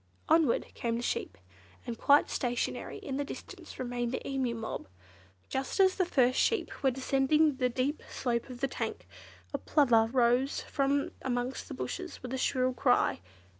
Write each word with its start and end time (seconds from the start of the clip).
Onward 0.27 0.65
came 0.73 0.95
the 0.95 1.03
sheep, 1.03 1.37
and 1.85 1.95
quite 1.95 2.27
stationary 2.27 2.97
in 2.97 3.17
the 3.17 3.23
distance 3.23 3.77
remained 3.77 4.11
the 4.11 4.27
Emu 4.27 4.55
mob. 4.55 4.87
Just 5.47 5.79
as 5.79 5.93
the 5.93 6.07
first 6.07 6.39
sheep 6.39 6.81
were 6.81 6.89
descending 6.89 7.57
the 7.57 7.69
deep 7.69 8.01
slope 8.09 8.49
of 8.49 8.61
the 8.61 8.67
tank, 8.67 9.07
a 9.53 9.59
Plover 9.59 10.07
rose 10.11 10.61
from 10.63 11.11
amongst 11.21 11.67
the 11.67 11.75
bushes 11.75 12.23
with 12.23 12.33
a 12.33 12.37
shrill 12.39 12.73
cry. 12.73 13.19